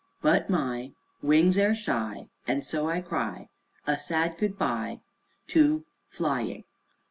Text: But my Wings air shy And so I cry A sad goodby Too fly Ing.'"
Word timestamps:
But 0.23 0.49
my 0.49 0.93
Wings 1.21 1.59
air 1.59 1.75
shy 1.75 2.27
And 2.47 2.65
so 2.65 2.89
I 2.89 3.01
cry 3.01 3.49
A 3.85 3.99
sad 3.99 4.35
goodby 4.39 5.01
Too 5.45 5.85
fly 6.09 6.41
Ing.'" 6.41 6.63